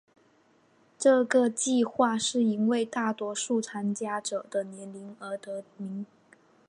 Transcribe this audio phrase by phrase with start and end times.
[0.97, 6.07] 这个计画是因为大多数参加者的年龄而得名。